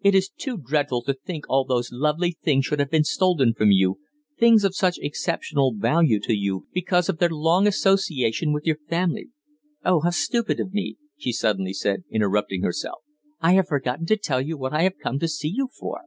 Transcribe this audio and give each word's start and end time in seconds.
"It 0.00 0.14
is 0.14 0.28
too 0.28 0.56
dreadful 0.56 1.02
to 1.02 1.12
think 1.14 1.46
all 1.48 1.64
those 1.64 1.90
lovely 1.90 2.38
things 2.40 2.64
should 2.64 2.78
have 2.78 2.92
been 2.92 3.02
stolen 3.02 3.54
from 3.54 3.72
you, 3.72 3.98
things 4.38 4.62
of 4.62 4.72
such 4.76 5.00
exceptional 5.00 5.74
value 5.76 6.20
to 6.20 6.32
you 6.32 6.68
because 6.72 7.08
of 7.08 7.18
their 7.18 7.28
long 7.30 7.66
association 7.66 8.52
with 8.52 8.66
your 8.66 8.78
family. 8.88 9.30
Oh, 9.84 9.98
how 9.98 10.10
stupid 10.10 10.60
of 10.60 10.72
me," 10.72 10.96
she 11.18 11.32
suddenly 11.32 11.72
said, 11.72 12.04
interrupting 12.08 12.62
herself, 12.62 13.02
"I 13.40 13.54
have 13.54 13.66
forgotten 13.66 14.06
to 14.06 14.16
tell 14.16 14.40
you 14.40 14.56
what 14.56 14.72
I 14.72 14.82
have 14.82 14.96
come 14.96 15.18
to 15.18 15.26
see 15.26 15.48
you 15.52 15.68
for. 15.76 16.02